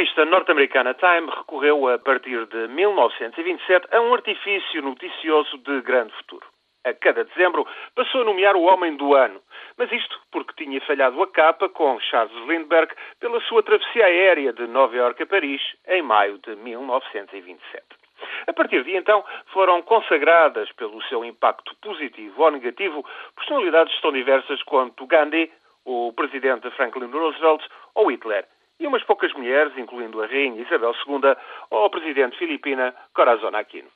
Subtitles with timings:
[0.00, 6.46] revista norte-americana Time recorreu, a partir de 1927, a um artifício noticioso de grande futuro.
[6.86, 9.42] A cada dezembro passou a nomear o Homem do Ano,
[9.76, 12.90] mas isto porque tinha falhado a capa com Charles Lindbergh
[13.20, 17.84] pela sua travessia aérea de Nova Iorque a Paris em maio de 1927.
[18.46, 19.22] A partir de então,
[19.52, 23.04] foram consagradas pelo seu impacto positivo ou negativo
[23.36, 25.52] personalidades tão diversas quanto Gandhi,
[25.84, 27.62] o presidente Franklin Roosevelt
[27.94, 28.46] ou Hitler,
[28.80, 31.36] e umas poucas mulheres, incluindo a Rainha Isabel II
[31.70, 33.90] ou a presidente filipina Corazon Aquino.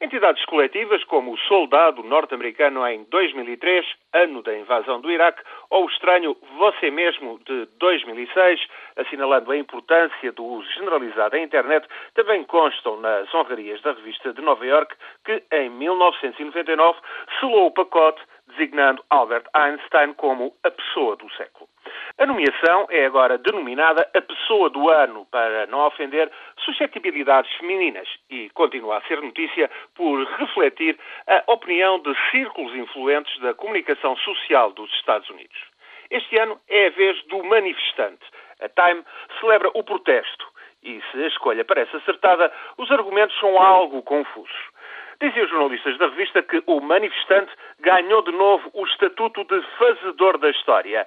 [0.00, 5.88] Entidades coletivas como o Soldado Norte-Americano em 2003, ano da invasão do Iraque, ou o
[5.90, 8.60] estranho Você Mesmo de 2006,
[8.96, 14.40] assinalando a importância do uso generalizado da internet, também constam nas honrarias da revista de
[14.40, 14.94] Nova York,
[15.24, 16.98] que em 1999
[17.38, 21.68] selou o pacote designando Albert Einstein como a pessoa do século.
[22.18, 26.30] A nomeação é agora denominada a pessoa do ano, para não ofender
[26.64, 33.54] suscetibilidades femininas, e continua a ser notícia por refletir a opinião de círculos influentes da
[33.54, 35.58] comunicação social dos Estados Unidos.
[36.10, 38.24] Este ano é a vez do manifestante.
[38.60, 39.04] A Time
[39.38, 40.46] celebra o protesto
[40.82, 44.70] e, se a escolha parece acertada, os argumentos são algo confusos.
[45.20, 50.38] Dizem os jornalistas da revista que o manifestante ganhou de novo o estatuto de fazedor
[50.38, 51.06] da história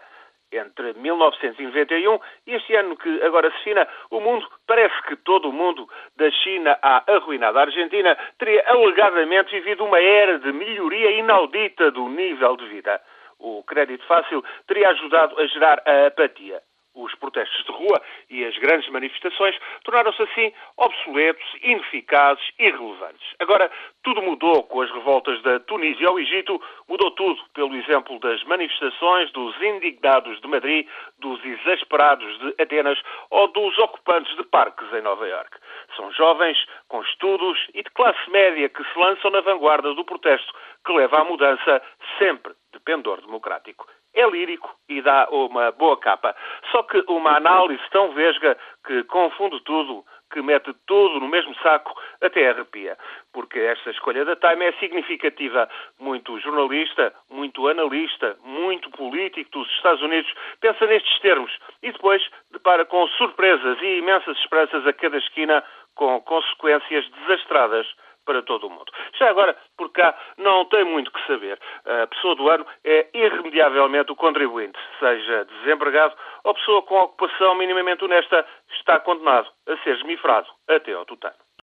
[0.58, 5.54] entre 1991 e este ano que agora se fina, o mundo, parece que todo o
[5.54, 12.08] mundo, da China à arruinada Argentina, teria alegadamente vivido uma era de melhoria inaudita do
[12.10, 13.02] nível de vida.
[13.40, 16.62] O crédito fácil teria ajudado a gerar a apatia.
[16.96, 23.34] Os protestos de rua e as grandes manifestações tornaram-se assim obsoletos, ineficazes, irrelevantes.
[23.40, 23.72] Agora,
[24.04, 29.32] tudo mudou com as revoltas da Tunísia ao Egito, mudou tudo pelo exemplo das manifestações
[29.32, 30.88] dos indignados de Madrid,
[31.20, 33.00] dos exasperados de Atenas
[33.30, 35.58] ou dos ocupantes de parques em Nova Iorque.
[35.96, 40.54] São jovens, com estudos e de classe média que se lançam na vanguarda do protesto
[40.86, 41.82] que leva à mudança
[42.18, 46.36] sempre de pendor democrático é lírico e dá uma boa capa.
[46.72, 51.94] Só que uma análise tão vesga que confunde tudo, que mete tudo no mesmo saco,
[52.22, 52.98] até arrepia.
[53.32, 55.68] Porque esta escolha da Time é significativa.
[56.00, 61.52] Muito jornalista, muito analista, muito político dos Estados Unidos pensa nestes termos
[61.82, 65.64] e depois depara com surpresas e imensas esperanças a cada esquina
[65.96, 67.88] com consequências desastradas
[68.26, 68.92] para todo o mundo.
[69.18, 71.60] Já agora, por cá, não tem muito que saber.
[71.86, 78.04] A pessoa do ano é irremediavelmente o contribuinte, seja desempregado ou pessoa com ocupação minimamente
[78.04, 78.46] honesta,
[78.78, 81.43] está condenado a ser esmifrado até ao tutano.